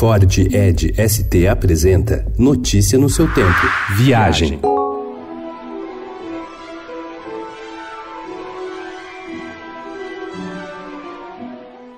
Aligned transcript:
Ford 0.00 0.24
Ed 0.38 0.94
ST 0.96 1.46
apresenta 1.46 2.24
Notícia 2.38 2.98
no 2.98 3.10
seu 3.10 3.30
tempo. 3.34 3.60
Viagem. 3.98 4.58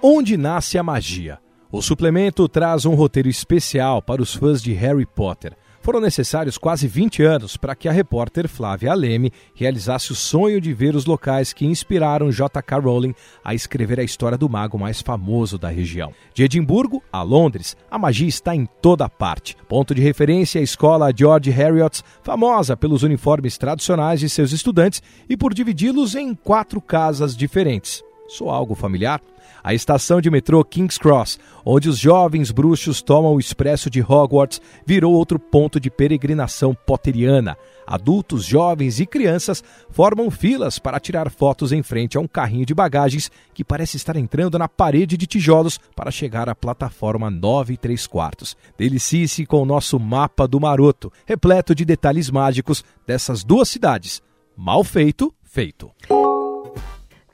Onde 0.00 0.36
nasce 0.36 0.78
a 0.78 0.82
magia? 0.84 1.40
O 1.72 1.82
suplemento 1.82 2.48
traz 2.48 2.86
um 2.86 2.94
roteiro 2.94 3.28
especial 3.28 4.00
para 4.00 4.22
os 4.22 4.32
fãs 4.32 4.62
de 4.62 4.72
Harry 4.74 5.04
Potter. 5.04 5.56
Foram 5.80 6.00
necessários 6.00 6.58
quase 6.58 6.86
20 6.86 7.22
anos 7.22 7.56
para 7.56 7.74
que 7.74 7.88
a 7.88 7.92
repórter 7.92 8.48
Flávia 8.48 8.92
Aleme 8.92 9.32
realizasse 9.54 10.12
o 10.12 10.14
sonho 10.14 10.60
de 10.60 10.74
ver 10.74 10.94
os 10.94 11.06
locais 11.06 11.52
que 11.52 11.64
inspiraram 11.64 12.30
J.K. 12.30 12.78
Rowling 12.78 13.14
a 13.44 13.54
escrever 13.54 13.98
a 14.00 14.02
história 14.02 14.36
do 14.36 14.48
mago 14.48 14.78
mais 14.78 15.00
famoso 15.00 15.56
da 15.56 15.68
região. 15.68 16.12
De 16.34 16.44
Edimburgo 16.44 17.02
a 17.12 17.22
Londres, 17.22 17.76
a 17.90 17.98
magia 17.98 18.28
está 18.28 18.54
em 18.54 18.66
toda 18.82 19.08
parte. 19.08 19.56
Ponto 19.68 19.94
de 19.94 20.02
referência 20.02 20.58
é 20.58 20.60
a 20.60 20.64
escola 20.64 21.12
George 21.16 21.50
Heriot, 21.50 22.02
famosa 22.22 22.76
pelos 22.76 23.02
uniformes 23.02 23.56
tradicionais 23.56 24.20
de 24.20 24.28
seus 24.28 24.52
estudantes 24.52 25.02
e 25.28 25.36
por 25.36 25.54
dividi-los 25.54 26.14
em 26.14 26.34
quatro 26.34 26.80
casas 26.80 27.36
diferentes. 27.36 28.02
Sou 28.28 28.50
algo 28.50 28.74
familiar? 28.74 29.22
A 29.62 29.74
estação 29.74 30.20
de 30.20 30.30
metrô 30.30 30.64
King's 30.64 30.98
Cross, 30.98 31.38
onde 31.64 31.88
os 31.88 31.98
jovens 31.98 32.50
bruxos 32.50 33.02
tomam 33.02 33.34
o 33.34 33.40
expresso 33.40 33.90
de 33.90 34.00
Hogwarts, 34.00 34.60
virou 34.86 35.14
outro 35.14 35.38
ponto 35.38 35.78
de 35.78 35.90
peregrinação 35.90 36.74
potteriana. 36.74 37.56
Adultos, 37.86 38.44
jovens 38.44 39.00
e 39.00 39.06
crianças 39.06 39.64
formam 39.90 40.30
filas 40.30 40.78
para 40.78 41.00
tirar 41.00 41.30
fotos 41.30 41.72
em 41.72 41.82
frente 41.82 42.18
a 42.18 42.20
um 42.20 42.28
carrinho 42.28 42.66
de 42.66 42.74
bagagens 42.74 43.30
que 43.54 43.64
parece 43.64 43.96
estar 43.96 44.16
entrando 44.16 44.58
na 44.58 44.68
parede 44.68 45.16
de 45.16 45.26
tijolos 45.26 45.80
para 45.96 46.10
chegar 46.10 46.48
à 46.48 46.54
plataforma 46.54 47.30
9 47.30 47.74
e 47.74 47.76
3 47.76 48.06
quartos. 48.06 48.56
Delicie-se 48.76 49.46
com 49.46 49.62
o 49.62 49.66
nosso 49.66 49.98
mapa 49.98 50.46
do 50.46 50.60
maroto, 50.60 51.12
repleto 51.24 51.74
de 51.74 51.84
detalhes 51.84 52.30
mágicos 52.30 52.84
dessas 53.06 53.42
duas 53.42 53.68
cidades. 53.68 54.22
Mal 54.56 54.84
feito, 54.84 55.32
feito. 55.42 55.90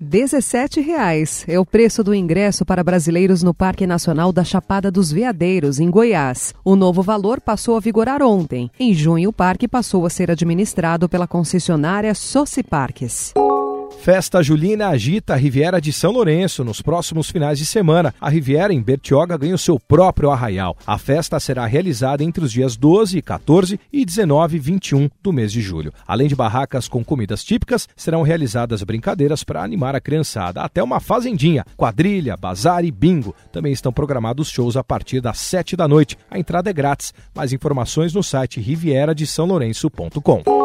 R$ 0.01 0.07
17,00 0.07 1.45
é 1.47 1.59
o 1.59 1.65
preço 1.65 2.03
do 2.03 2.15
ingresso 2.15 2.65
para 2.65 2.83
brasileiros 2.83 3.43
no 3.43 3.55
Parque 3.55 3.87
Nacional 3.87 4.33
da 4.33 4.43
Chapada 4.43 4.91
dos 4.91 5.13
Veadeiros, 5.13 5.79
em 5.79 5.89
Goiás. 5.89 6.53
O 6.65 6.75
novo 6.75 7.03
valor 7.03 7.41
passou 7.41 7.77
a 7.77 7.81
vigorar 7.81 8.23
ontem. 8.23 8.71
Em 8.79 8.93
junho, 8.93 9.31
o 9.31 9.33
parque 9.33 9.69
passou 9.69 10.05
a 10.05 10.11
ser 10.11 10.31
administrado 10.31 11.09
pela 11.09 11.29
concessionária 11.29 12.15
Soci 12.15 12.63
Parques. 12.63 13.33
Festa 14.05 14.43
Julina 14.43 14.89
agita 14.89 15.33
a 15.33 15.37
Riviera 15.37 15.81
de 15.81 15.91
São 15.91 16.13
Lourenço 16.13 16.63
nos 16.63 16.83
próximos 16.83 17.31
finais 17.31 17.59
de 17.59 17.65
semana. 17.65 18.15
A 18.21 18.29
Riviera 18.29 18.71
em 18.71 18.83
Bertioga 18.83 19.35
ganha 19.39 19.55
o 19.55 19.59
seu 19.59 19.81
próprio 19.81 20.31
arraial. 20.31 20.77
A 20.87 20.99
festa 20.99 21.41
será 21.41 21.65
realizada 21.65 22.23
entre 22.23 22.45
os 22.45 22.53
dias 22.53 22.77
12, 22.77 23.23
14 23.23 23.81
e 23.91 24.05
19 24.05 24.57
e 24.57 24.61
21 24.61 25.09
do 25.23 25.33
mês 25.33 25.51
de 25.51 25.63
julho. 25.63 25.91
Além 26.07 26.29
de 26.29 26.37
barracas 26.37 26.87
com 26.87 27.03
comidas 27.03 27.43
típicas, 27.43 27.89
serão 27.97 28.21
realizadas 28.21 28.83
brincadeiras 28.83 29.43
para 29.43 29.63
animar 29.63 29.97
a 29.97 30.01
criançada, 30.03 30.61
até 30.61 30.83
uma 30.83 31.01
fazendinha, 31.01 31.65
quadrilha, 31.75 32.37
bazar 32.37 32.85
e 32.85 32.91
bingo. 32.91 33.35
Também 33.51 33.73
estão 33.73 33.91
programados 33.91 34.51
shows 34.51 34.77
a 34.77 34.85
partir 34.85 35.23
das 35.23 35.39
7 35.39 35.77
da 35.77 35.89
noite. 35.89 36.19
A 36.31 36.39
entrada 36.39 36.69
é 36.69 36.75
grátis. 36.75 37.15
Mais 37.35 37.55
informações 37.55 38.13
no 38.13 38.23
site 38.23 38.61
rivieradesãolourenço.com. 38.61 40.64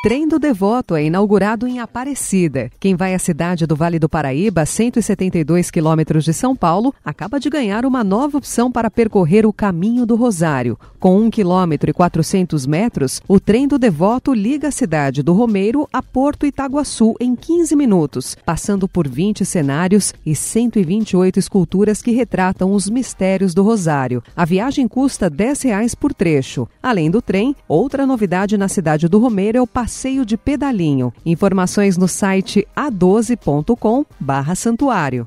Trem 0.00 0.28
do 0.28 0.38
Devoto 0.38 0.94
é 0.94 1.02
inaugurado 1.02 1.66
em 1.66 1.80
Aparecida. 1.80 2.70
Quem 2.78 2.94
vai 2.94 3.16
à 3.16 3.18
cidade 3.18 3.66
do 3.66 3.74
Vale 3.74 3.98
do 3.98 4.08
Paraíba, 4.08 4.64
172 4.64 5.72
quilômetros 5.72 6.24
de 6.24 6.32
São 6.32 6.54
Paulo, 6.54 6.94
acaba 7.04 7.40
de 7.40 7.50
ganhar 7.50 7.84
uma 7.84 8.04
nova 8.04 8.38
opção 8.38 8.70
para 8.70 8.92
percorrer 8.92 9.44
o 9.44 9.52
Caminho 9.52 10.06
do 10.06 10.14
Rosário. 10.14 10.78
Com 11.00 11.18
1 11.22 11.30
quilômetro 11.30 11.90
e 11.90 11.92
400 11.92 12.64
metros, 12.64 13.20
o 13.26 13.40
Trem 13.40 13.66
do 13.66 13.76
Devoto 13.76 14.32
liga 14.32 14.68
a 14.68 14.70
cidade 14.70 15.20
do 15.20 15.32
Romeiro 15.32 15.88
a 15.92 16.00
Porto 16.00 16.46
Itaguaçu 16.46 17.16
em 17.18 17.34
15 17.34 17.74
minutos, 17.74 18.36
passando 18.46 18.86
por 18.86 19.08
20 19.08 19.44
cenários 19.44 20.14
e 20.24 20.32
128 20.32 21.40
esculturas 21.40 22.00
que 22.00 22.12
retratam 22.12 22.70
os 22.72 22.88
mistérios 22.88 23.52
do 23.52 23.64
Rosário. 23.64 24.22
A 24.36 24.44
viagem 24.44 24.86
custa 24.86 25.28
10 25.28 25.62
reais 25.62 25.92
por 25.96 26.14
trecho. 26.14 26.68
Além 26.80 27.10
do 27.10 27.20
trem, 27.20 27.56
outra 27.66 28.06
novidade 28.06 28.56
na 28.56 28.68
cidade 28.68 29.08
do 29.08 29.18
Romeiro 29.18 29.58
é 29.58 29.60
o 29.60 29.66
passeio 29.66 29.87
de 30.24 30.36
pedalinho. 30.36 31.12
Informações 31.24 31.96
no 31.96 32.06
site 32.06 32.66
a12.com 32.76 34.04
barra 34.20 34.54
santuário. 34.54 35.26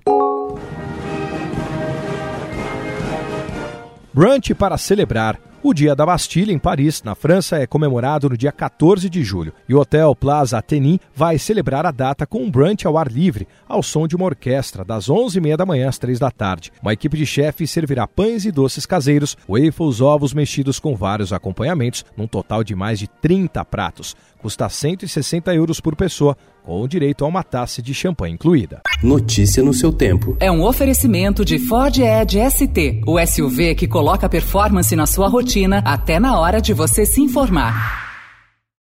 Brunch 4.14 4.54
para 4.54 4.78
celebrar. 4.78 5.51
O 5.64 5.76
Dia 5.76 5.96
da 5.96 6.08
Bastilha, 6.08 6.52
em 6.52 6.58
Paris, 6.58 7.04
na 7.04 7.14
França, 7.14 7.56
é 7.60 7.68
comemorado 7.68 8.28
no 8.28 8.36
dia 8.36 8.52
14 8.52 9.08
de 9.08 9.24
julho 9.24 9.54
e 9.70 9.76
o 9.76 9.80
Hotel 9.80 10.16
Plaza 10.16 10.58
Athénée 10.58 11.00
vai 11.14 11.38
celebrar 11.38 11.86
a 11.86 11.92
data 11.92 12.26
com 12.26 12.42
um 12.42 12.50
brunch 12.50 12.88
ao 12.88 12.98
ar 12.98 13.08
livre, 13.08 13.48
ao 13.68 13.84
som 13.84 14.08
de 14.08 14.16
uma 14.16 14.26
orquestra, 14.26 14.84
das 14.84 15.06
11h30 15.06 15.56
da 15.56 15.64
manhã 15.64 15.88
às 15.88 16.00
3 16.00 16.18
da 16.18 16.32
tarde. 16.32 16.72
Uma 16.82 16.94
equipe 16.94 17.16
de 17.16 17.28
chefes 17.28 17.70
servirá 17.70 18.08
pães 18.08 18.44
e 18.44 18.52
doces 18.52 18.88
caseiros, 18.88 19.38
waffles, 19.48 20.02
ovos 20.02 20.34
mexidos 20.34 20.80
com 20.80 20.96
vários 20.96 21.32
acompanhamentos, 21.32 22.04
num 22.18 22.26
total 22.26 22.64
de 22.64 22.74
mais 22.74 22.98
de 22.98 23.08
30 23.08 23.64
pratos. 23.66 24.16
Custa 24.40 24.68
160 24.68 25.54
euros 25.54 25.80
por 25.80 25.96
pessoa, 25.96 26.36
com 26.64 26.82
o 26.82 26.88
direito 26.88 27.26
a 27.26 27.28
uma 27.28 27.44
taça 27.44 27.82
de 27.82 27.94
champanhe 27.94 28.34
incluída. 28.34 28.82
Notícia 29.04 29.64
no 29.64 29.74
seu 29.74 29.92
tempo. 29.92 30.38
É 30.40 30.52
um 30.52 30.64
oferecimento 30.64 31.44
de 31.44 31.58
Ford 31.60 31.98
Edge 31.98 32.40
ST, 32.50 33.02
o 33.08 33.20
SUV 33.26 33.76
que 33.76 33.88
coloca 33.88 34.30
performance 34.30 34.96
na 34.96 35.06
sua 35.06 35.28
rotina 35.28 35.82
até 35.86 36.20
na 36.20 36.40
hora 36.40 36.62
de 36.62 36.74
você 36.74 37.06
se 37.06 37.22
informar. 37.22 38.11